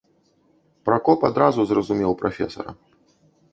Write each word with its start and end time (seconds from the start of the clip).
Пракоп 0.89 1.27
адразу 1.29 1.61
зразумеў 1.73 2.11
прафесара. 2.25 2.71